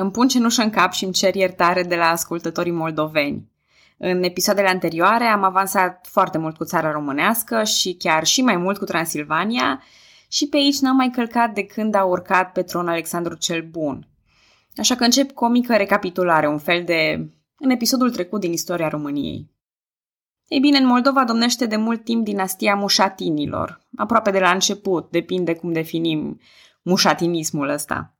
[0.00, 3.48] Îmi pun cenușă în cap și îmi cer iertare de la ascultătorii moldoveni.
[3.96, 8.78] În episoadele anterioare am avansat foarte mult cu țara românească și chiar și mai mult
[8.78, 9.82] cu Transilvania
[10.28, 14.08] și pe aici n-am mai călcat de când a urcat pe tron Alexandru cel Bun.
[14.76, 18.88] Așa că încep cu o mică recapitulare, un fel de în episodul trecut din istoria
[18.88, 19.50] României.
[20.48, 25.54] Ei bine, în Moldova domnește de mult timp dinastia mușatinilor, aproape de la început, depinde
[25.54, 26.40] cum definim
[26.82, 28.12] mușatinismul ăsta.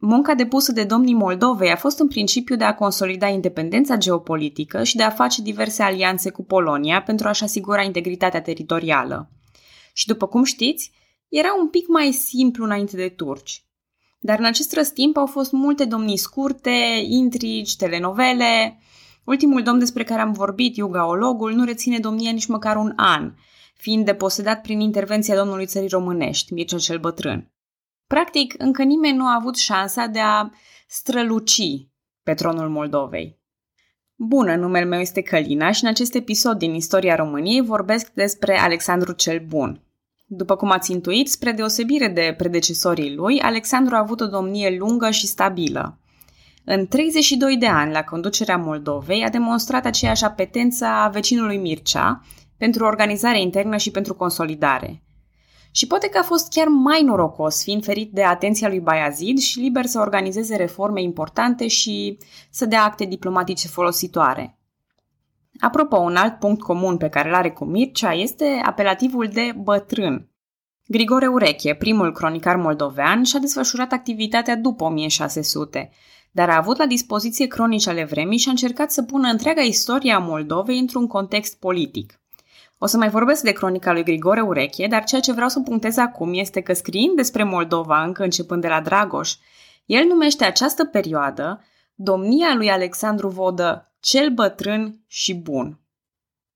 [0.00, 4.96] Munca depusă de domnii Moldovei a fost în principiu de a consolida independența geopolitică și
[4.96, 9.30] de a face diverse alianțe cu Polonia pentru a-și asigura integritatea teritorială.
[9.92, 10.92] Și după cum știți,
[11.28, 13.64] era un pic mai simplu înainte de turci.
[14.18, 18.78] Dar în acest răstimp au fost multe domnii scurte, intrigi, telenovele.
[19.24, 23.32] Ultimul domn despre care am vorbit, Iugaologul, nu reține domnia nici măcar un an,
[23.74, 27.52] fiind deposedat prin intervenția domnului țării românești, Mircea cel Bătrân.
[28.08, 30.50] Practic, încă nimeni nu a avut șansa de a
[30.86, 31.86] străluci
[32.22, 33.38] pe tronul Moldovei.
[34.14, 39.12] Bună, numele meu este Călina și în acest episod din istoria României vorbesc despre Alexandru
[39.12, 39.82] cel Bun.
[40.26, 45.10] După cum ați intuit, spre deosebire de predecesorii lui, Alexandru a avut o domnie lungă
[45.10, 45.98] și stabilă.
[46.64, 52.22] În 32 de ani la conducerea Moldovei a demonstrat aceeași apetență a vecinului Mircea
[52.56, 55.02] pentru organizare internă și pentru consolidare–
[55.78, 59.60] și poate că a fost chiar mai norocos, fiind ferit de atenția lui Bayazid și
[59.60, 62.18] liber să organizeze reforme importante și
[62.50, 64.58] să dea acte diplomatice folositoare.
[65.60, 70.30] Apropo, un alt punct comun pe care îl are cu Mircea este apelativul de bătrân.
[70.86, 75.90] Grigore Ureche, primul cronicar moldovean, și-a desfășurat activitatea după 1600,
[76.30, 80.12] dar a avut la dispoziție cronici ale vremii și a încercat să pună întreaga istorie
[80.12, 82.17] a Moldovei într-un context politic.
[82.78, 85.96] O să mai vorbesc de cronica lui Grigore Ureche, dar ceea ce vreau să punctez
[85.96, 89.34] acum este că scriind despre Moldova, încă începând de la Dragoș,
[89.84, 95.80] el numește această perioadă domnia lui Alexandru Vodă cel bătrân și bun.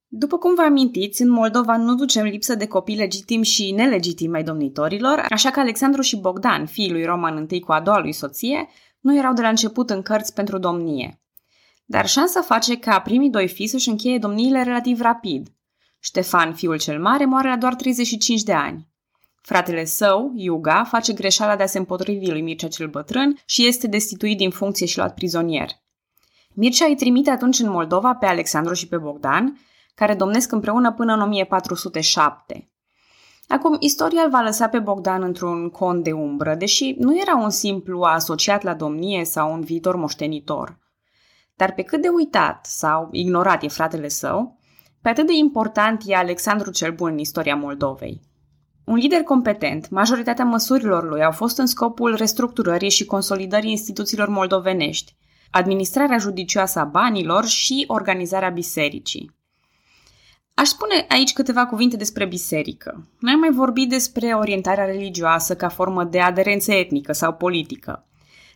[0.07, 4.43] După cum vă amintiți, în Moldova nu ducem lipsă de copii legitimi și nelegitimi ai
[4.43, 8.69] domnitorilor, așa că Alexandru și Bogdan, fiul lui Roman I cu a doua lui soție,
[9.01, 11.21] nu erau de la început în cărți pentru domnie.
[11.85, 15.49] Dar șansa face ca primii doi fii să-și încheie domniile relativ rapid–
[16.05, 18.89] Ștefan, fiul cel mare, moare la doar 35 de ani.
[19.41, 23.87] Fratele său, Iuga, face greșeala de a se împotrivi lui Mircea cel bătrân și este
[23.87, 25.71] destituit din funcție și luat prizonier.
[26.55, 29.59] Mircea îi trimite atunci în Moldova pe Alexandru și pe Bogdan,
[29.95, 32.71] care domnesc împreună până în 1407.
[33.49, 37.51] Acum, istoria îl va lăsa pe Bogdan într-un con de umbră, deși nu era un
[37.51, 40.79] simplu asociat la domnie sau un viitor moștenitor.
[41.55, 44.61] Dar pe cât de uitat sau ignorat e fratele său,
[45.03, 48.21] pe atât de important e Alexandru cel Bun în istoria Moldovei.
[48.85, 55.17] Un lider competent, majoritatea măsurilor lui au fost în scopul restructurării și consolidării instituțiilor moldovenești,
[55.51, 59.35] administrarea judicioasă a banilor și organizarea bisericii.
[60.55, 63.09] Aș spune aici câteva cuvinte despre biserică.
[63.19, 68.07] Noi am mai vorbit despre orientarea religioasă ca formă de aderență etnică sau politică,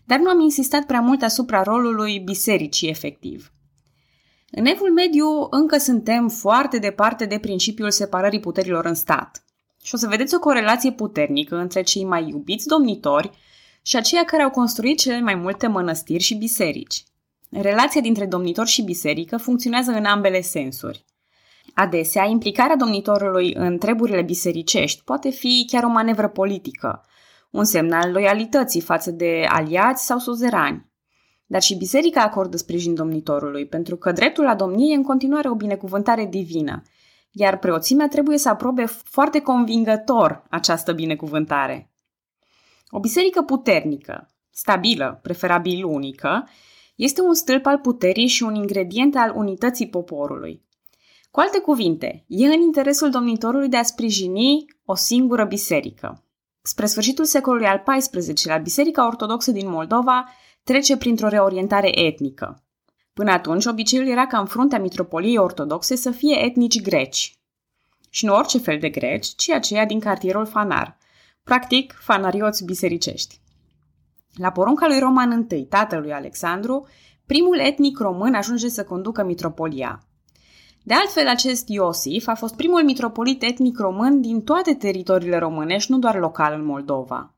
[0.04, 3.50] dar nu am insistat prea mult asupra rolului bisericii efectiv.
[4.50, 9.44] În evul mediu încă suntem foarte departe de principiul separării puterilor în stat.
[9.82, 13.30] Și o să vedeți o corelație puternică între cei mai iubiți domnitori
[13.82, 17.04] și aceia care au construit cele mai multe mănăstiri și biserici.
[17.50, 21.04] Relația dintre domnitor și biserică funcționează în ambele sensuri.
[21.74, 27.04] Adesea, implicarea domnitorului în treburile bisericești poate fi chiar o manevră politică,
[27.50, 30.90] un semn al loialității față de aliați sau suzerani.
[31.46, 35.54] Dar și biserica acordă sprijin domnitorului, pentru că dreptul la domnie e în continuare o
[35.54, 36.82] binecuvântare divină,
[37.30, 41.90] iar preoțimea trebuie să aprobe foarte convingător această binecuvântare.
[42.88, 46.48] O biserică puternică, stabilă, preferabil unică,
[46.94, 50.64] este un stâlp al puterii și un ingredient al unității poporului.
[51.30, 56.24] Cu alte cuvinte, e în interesul domnitorului de a sprijini o singură biserică.
[56.62, 60.28] Spre sfârșitul secolului al XIV-lea, Biserica Ortodoxă din Moldova
[60.66, 62.62] trece printr-o reorientare etnică.
[63.12, 67.38] Până atunci, obiceiul era ca în fruntea mitropoliei ortodoxe să fie etnici greci.
[68.10, 70.98] Și nu orice fel de greci, ci aceia din cartierul Fanar,
[71.42, 73.40] practic fanarioți bisericești.
[74.34, 76.86] La porunca lui Roman I, tatălui Alexandru,
[77.26, 80.06] primul etnic român ajunge să conducă mitropolia.
[80.82, 85.98] De altfel, acest Iosif a fost primul mitropolit etnic român din toate teritoriile românești, nu
[85.98, 87.35] doar local în Moldova.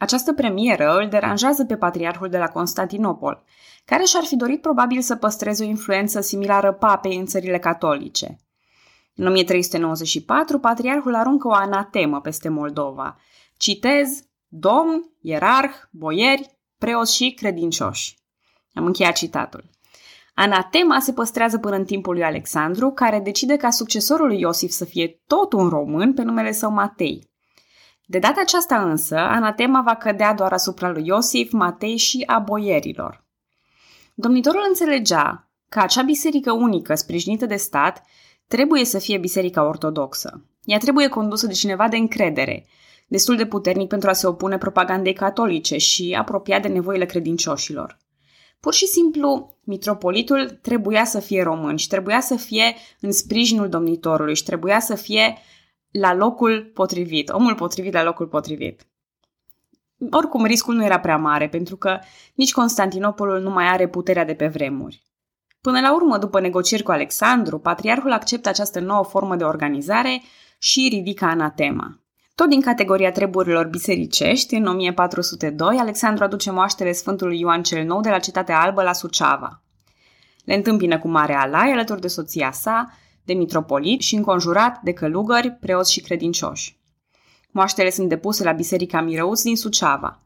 [0.00, 3.44] Această premieră îl deranjează pe patriarhul de la Constantinopol,
[3.84, 8.40] care și-ar fi dorit probabil să păstreze o influență similară papei în țările catolice.
[9.14, 13.16] În 1394, patriarhul aruncă o anatemă peste Moldova.
[13.56, 18.18] Citez, domn, ierarh, boieri, preoți și credincioși.
[18.72, 19.70] Am încheiat citatul.
[20.34, 24.84] Anatema se păstrează până în timpul lui Alexandru, care decide ca succesorul lui Iosif să
[24.84, 27.29] fie tot un român pe numele său Matei.
[28.10, 33.24] De data aceasta însă, anatema va cădea doar asupra lui Iosif, Matei și a boierilor.
[34.14, 38.02] Domnitorul înțelegea că acea biserică unică, sprijinită de stat,
[38.46, 40.44] trebuie să fie biserica ortodoxă.
[40.64, 42.66] Ea trebuie condusă de cineva de încredere,
[43.08, 47.98] destul de puternic pentru a se opune propagandei catolice și apropiat de nevoile credincioșilor.
[48.60, 54.36] Pur și simplu, mitropolitul trebuia să fie român și trebuia să fie în sprijinul domnitorului
[54.36, 55.36] și trebuia să fie
[55.90, 58.86] la locul potrivit, omul potrivit la locul potrivit.
[60.10, 61.98] Oricum, riscul nu era prea mare, pentru că
[62.34, 65.02] nici Constantinopolul nu mai are puterea de pe vremuri.
[65.60, 70.22] Până la urmă, după negocieri cu Alexandru, patriarhul acceptă această nouă formă de organizare
[70.58, 72.00] și ridică anatema.
[72.34, 78.10] Tot din categoria treburilor bisericești, în 1402, Alexandru aduce moaștele Sfântului Ioan cel Nou de
[78.10, 79.62] la Cetatea Albă la Suceava.
[80.44, 82.90] Le întâmpină cu mare alai alături de soția sa,
[83.30, 86.78] de mitropolit și înconjurat de călugări, preoți și credincioși.
[87.50, 90.22] Moaștele sunt depuse la Biserica Mirăuți din Suceava.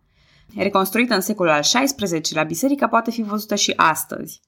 [0.56, 4.40] Reconstruită în secolul al XVI-lea, biserica poate fi văzută și astăzi.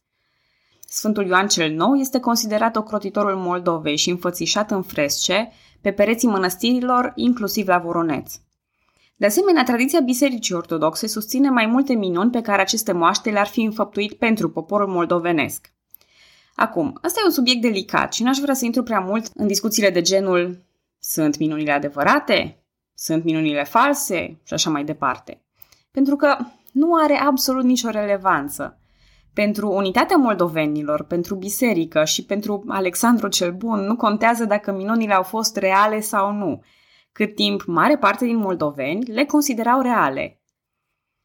[0.88, 7.12] Sfântul Ioan cel Nou este considerat ocrotitorul Moldovei și înfățișat în fresce pe pereții mănăstirilor,
[7.14, 8.34] inclusiv la Voroneț.
[9.16, 13.62] De asemenea, tradiția Bisericii Ortodoxe susține mai multe minuni pe care aceste moaște le-ar fi
[13.62, 15.75] înfăptuit pentru poporul moldovenesc.
[16.56, 19.90] Acum, ăsta e un subiect delicat și n-aș vrea să intru prea mult în discuțiile
[19.90, 20.64] de genul
[20.98, 22.64] sunt minunile adevărate?
[22.94, 24.40] Sunt minunile false?
[24.42, 25.42] Și așa mai departe.
[25.90, 26.36] Pentru că
[26.72, 28.80] nu are absolut nicio relevanță.
[29.32, 35.22] Pentru unitatea moldovenilor, pentru biserică și pentru Alexandru cel Bun nu contează dacă minunile au
[35.22, 36.62] fost reale sau nu,
[37.12, 40.40] cât timp mare parte din moldoveni le considerau reale.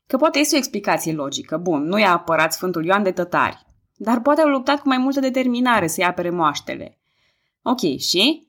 [0.08, 1.58] Că poate este o explicație logică.
[1.58, 3.66] Bun, nu i-a apărat Sfântul Ioan de tătari,
[4.04, 7.00] dar poate au luptat cu mai multă determinare să-i apere moaștele.
[7.62, 8.48] Ok, și?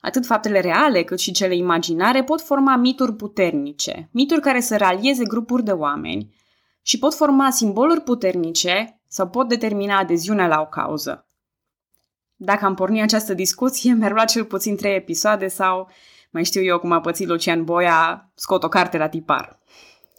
[0.00, 5.24] Atât faptele reale cât și cele imaginare pot forma mituri puternice, mituri care să ralieze
[5.24, 6.34] grupuri de oameni
[6.82, 11.28] și pot forma simboluri puternice sau pot determina adeziunea la o cauză.
[12.36, 15.88] Dacă am pornit această discuție, mi-ar lua cel puțin trei episoade sau,
[16.30, 19.58] mai știu eu cum a pățit Lucian Boia, scot o carte la tipar.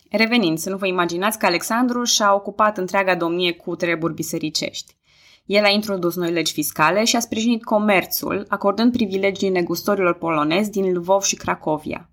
[0.10, 4.98] Revenind, să nu vă imaginați că Alexandru și-a ocupat întreaga domnie cu treburi bisericești.
[5.46, 10.94] El a introdus noi legi fiscale și a sprijinit comerțul, acordând privilegii negustorilor polonezi din
[10.94, 12.10] Lvov și Cracovia.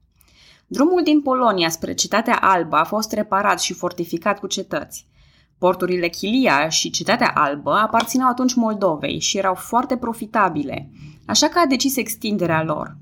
[0.67, 5.07] Drumul din Polonia spre Cetatea Albă a fost reparat și fortificat cu cetăți.
[5.59, 10.91] Porturile Chilia și Cetatea Albă aparțineau atunci Moldovei și erau foarte profitabile,
[11.27, 12.97] așa că a decis extinderea lor.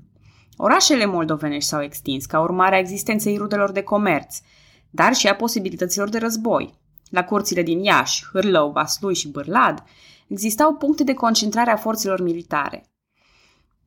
[0.57, 4.37] Orașele moldovenești s-au extins ca urmare a existenței rudelor de comerț,
[4.95, 6.73] dar și a posibilităților de război.
[7.09, 9.83] La curțile din Iași, Hârlău, Vaslui și Bârlad
[10.27, 12.89] existau puncte de concentrare a forțelor militare.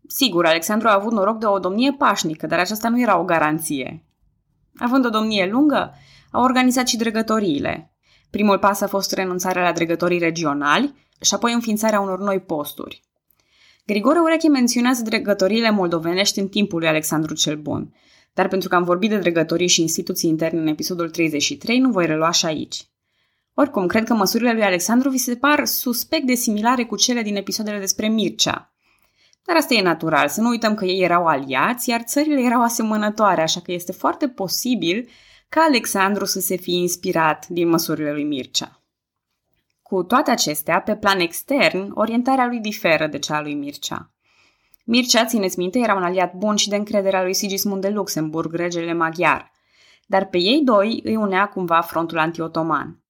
[0.07, 4.05] Sigur, Alexandru a avut noroc de o domnie pașnică, dar aceasta nu era o garanție.
[4.77, 5.95] Având o domnie lungă,
[6.31, 7.93] a organizat și dregătoriile.
[8.31, 13.03] Primul pas a fost renunțarea la dregătorii regionali și apoi înființarea unor noi posturi.
[13.87, 17.95] Grigore Ureche menționează dregătoriile moldovenești în timpul lui Alexandru cel Bun,
[18.33, 22.07] dar pentru că am vorbit de dregătorii și instituții interne în episodul 33, nu voi
[22.07, 22.87] relua și aici.
[23.55, 27.37] Oricum, cred că măsurile lui Alexandru vi se par suspect de similare cu cele din
[27.37, 28.73] episoadele despre Mircea.
[29.45, 33.43] Dar asta e natural, să nu uităm că ei erau aliați, iar țările erau asemănătoare,
[33.43, 35.09] așa că este foarte posibil
[35.49, 38.83] ca Alexandru să se fie inspirat din măsurile lui Mircea.
[39.83, 44.11] Cu toate acestea, pe plan extern, orientarea lui diferă de cea a lui Mircea.
[44.91, 48.55] Mircea, țineți minte, era un aliat bun și de încredere al lui Sigismund de Luxemburg,
[48.55, 49.53] regele maghiar,
[50.07, 53.03] dar pe ei doi îi unea cumva frontul antiotoman.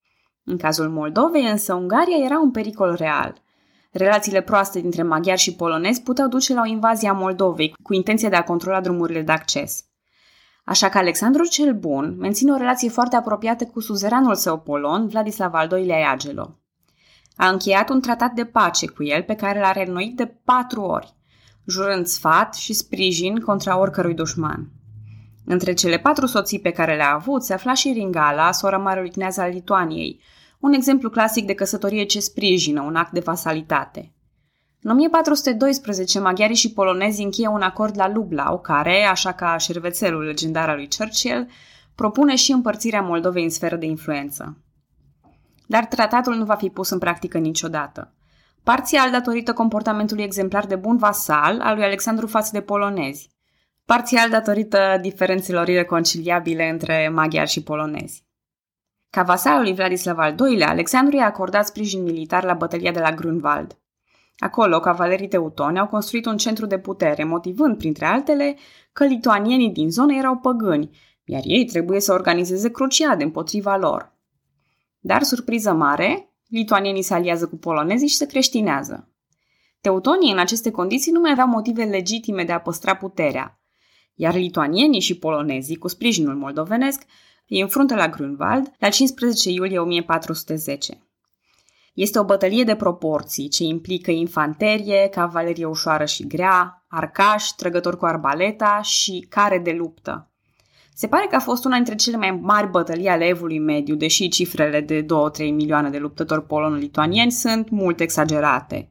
[0.44, 3.42] În cazul Moldovei, însă, Ungaria era un pericol real.
[3.90, 8.28] Relațiile proaste dintre maghiari și polonezi puteau duce la o invazie a Moldovei cu intenția
[8.28, 9.84] de a controla drumurile de acces.
[10.64, 15.54] Așa că Alexandru cel Bun menține o relație foarte apropiată cu suzeranul său polon, Vladislav
[15.54, 16.58] al II-lea Iagelo.
[17.36, 21.16] A încheiat un tratat de pace cu el pe care l-a reînnoit de patru ori,
[21.68, 24.70] jurând sfat și sprijin contra oricărui dușman.
[25.44, 29.36] Între cele patru soții pe care le-a avut se afla și Ringala, sora marelui cneaz
[29.36, 30.20] al Lituaniei,
[30.58, 34.12] un exemplu clasic de căsătorie ce sprijină un act de vasalitate.
[34.82, 40.68] În 1412, maghiarii și polonezii încheie un acord la Lublau, care, așa ca șervețelul legendar
[40.68, 41.48] al lui Churchill,
[41.94, 44.56] propune și împărțirea Moldovei în sferă de influență.
[45.66, 48.12] Dar tratatul nu va fi pus în practică niciodată.
[48.68, 53.30] Parțial datorită comportamentului exemplar de bun vasal al lui Alexandru față de polonezi.
[53.84, 58.24] Parțial datorită diferențelor ireconciliabile între maghiari și polonezi.
[59.10, 63.12] Ca vasalul lui Vladislav al II-lea, Alexandru i-a acordat sprijin militar la bătălia de la
[63.12, 63.78] Grunwald.
[64.38, 68.56] Acolo, cavalerii teutoni au construit un centru de putere, motivând, printre altele,
[68.92, 70.90] că lituanienii din zonă erau păgâni,
[71.24, 74.12] iar ei trebuie să organizeze cruciade împotriva lor.
[75.00, 79.12] Dar, surpriză mare, lituanienii se aliază cu polonezii și se creștinează.
[79.80, 83.60] Teutonii în aceste condiții nu mai aveau motive legitime de a păstra puterea,
[84.14, 87.02] iar lituanienii și polonezii, cu sprijinul moldovenesc,
[87.48, 91.02] îi înfruntă la Grunwald la 15 iulie 1410.
[91.92, 98.04] Este o bătălie de proporții ce implică infanterie, cavalerie ușoară și grea, arcași, trăgători cu
[98.04, 100.32] arbaleta și care de luptă.
[101.00, 104.28] Se pare că a fost una dintre cele mai mari bătălii ale evului mediu, deși
[104.28, 105.06] cifrele de 2-3
[105.38, 108.90] milioane de luptători polon-lituanieni sunt mult exagerate.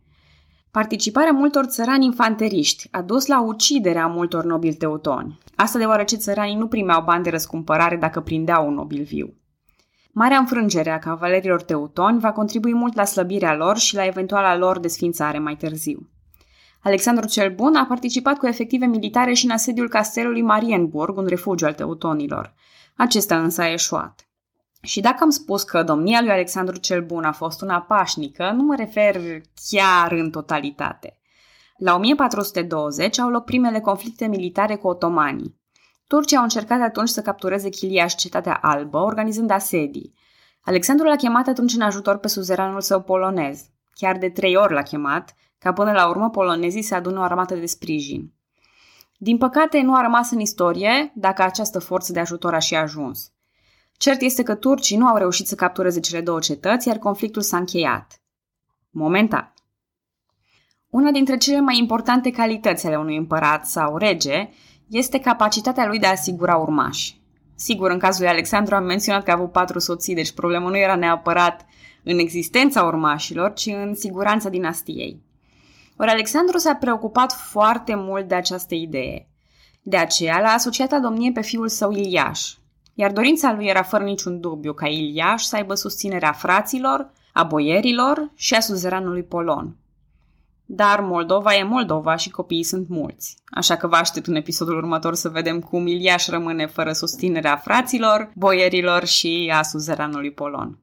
[0.71, 5.39] Participarea multor țărani infanteriști a dus la uciderea multor nobili teutoni.
[5.55, 9.33] Asta deoarece țăranii nu primeau bani de răscumpărare dacă prindeau un nobil viu.
[10.11, 14.79] Marea înfrângere a cavalerilor teutoni va contribui mult la slăbirea lor și la eventuala lor
[14.79, 16.09] desfințare mai târziu.
[16.87, 21.65] Alexandru cel Bun a participat cu efective militare și în asediul castelului Marienburg, un refugiu
[21.65, 22.53] al teutonilor.
[22.95, 24.27] Acesta însă a eșuat.
[24.81, 28.63] Și dacă am spus că domnia lui Alexandru cel Bun a fost una pașnică, nu
[28.63, 29.21] mă refer
[29.69, 31.19] chiar în totalitate.
[31.77, 35.59] La 1420 au loc primele conflicte militare cu otomanii.
[36.07, 40.13] Turcii au încercat atunci să captureze Chilia și Cetatea Albă, organizând asedii.
[40.61, 43.65] Alexandru l-a chemat atunci în ajutor pe suzeranul său polonez.
[43.93, 47.55] Chiar de trei ori l-a chemat, ca până la urmă polonezii să adună o armată
[47.55, 48.33] de sprijin.
[49.17, 53.31] Din păcate, nu a rămas în istorie dacă această forță de ajutor a și ajuns.
[53.97, 57.57] Cert este că turcii nu au reușit să captureze cele două cetăți, iar conflictul s-a
[57.57, 58.21] încheiat.
[58.89, 59.53] Momentan.
[60.89, 64.49] Una dintre cele mai importante calități ale unui împărat sau rege
[64.87, 67.21] este capacitatea lui de a asigura urmași.
[67.55, 70.77] Sigur, în cazul lui Alexandru am menționat că a avut patru soții, deci problema nu
[70.77, 71.65] era neapărat
[72.03, 75.21] în existența urmașilor, ci în siguranța dinastiei.
[75.97, 79.27] Ori Alexandru s-a preocupat foarte mult de această idee.
[79.81, 82.53] De aceea l-a asociat a domnie pe fiul său Iliaș,
[82.93, 88.31] iar dorința lui era fără niciun dubiu ca Iliaș să aibă susținerea fraților, a boierilor
[88.35, 89.75] și a suzeranului Polon.
[90.65, 93.37] Dar Moldova e Moldova și copiii sunt mulți.
[93.45, 98.31] Așa că vă aștept în episodul următor să vedem cum Iliaș rămâne fără susținerea fraților,
[98.35, 100.79] boierilor și a suzeranului Polon.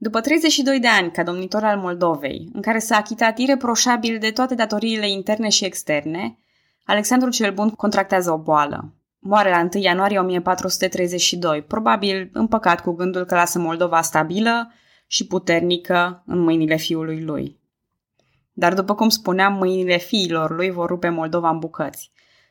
[0.00, 4.54] După 32 de ani ca domnitor al Moldovei, în care s-a achitat ireproșabil de toate
[4.54, 6.38] datoriile interne și externe,
[6.84, 8.94] Alexandru cel Bun contractează o boală.
[9.18, 14.72] Moare la 1 ianuarie 1432, probabil împăcat cu gândul că lasă Moldova stabilă
[15.06, 17.60] și puternică în mâinile fiului lui.
[18.52, 22.10] Dar după cum spuneam, mâinile fiilor lui vor rupe Moldova în bucăți,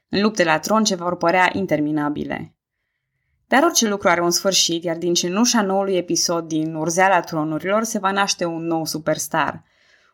[0.10, 2.57] în lupte la tron ce vor părea interminabile.
[3.48, 8.00] Dar orice lucru are un sfârșit, iar din cenușa noului episod din Urzeala tronurilor se
[8.00, 9.64] va naște un nou superstar.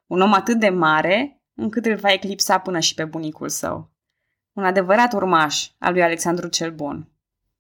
[0.08, 3.92] Un om atât de mare încât îl va eclipsa până și pe bunicul său.
[4.54, 7.12] Un adevărat urmaș al lui Alexandru cel Bun.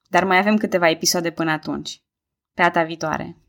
[0.09, 2.01] Dar mai avem câteva episoade până atunci.
[2.53, 3.42] Pe data viitoare!